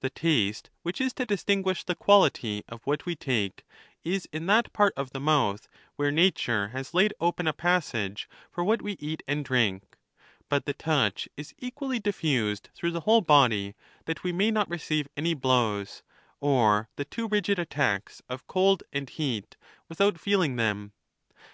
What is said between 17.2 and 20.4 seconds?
rigid attacks of cold and heat, without